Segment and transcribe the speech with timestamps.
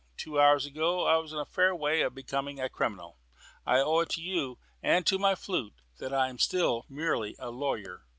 [0.17, 3.19] Two hours ago I was in a fair way of becoming a criminal.
[3.67, 7.51] I owe it to you, and to my flute, that I am still merely a
[7.51, 8.07] lawyer.